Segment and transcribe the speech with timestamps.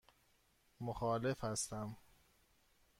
[0.79, 1.95] مخالف هستم.